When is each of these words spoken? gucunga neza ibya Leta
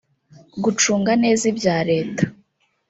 gucunga 0.63 1.11
neza 1.23 1.43
ibya 1.51 1.77
Leta 1.89 2.23